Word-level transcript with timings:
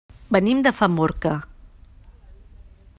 Venim 0.35 0.63
de 0.67 0.71
Famorca. 0.77 1.33